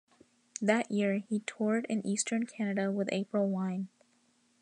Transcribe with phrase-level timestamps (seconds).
[0.59, 3.87] That year he toured in eastern Canada with April Wine.